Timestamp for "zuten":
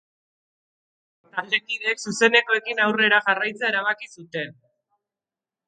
4.19-4.59